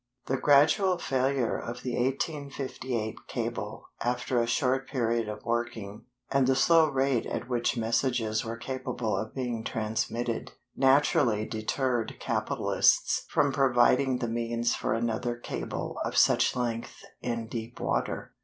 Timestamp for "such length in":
16.17-17.45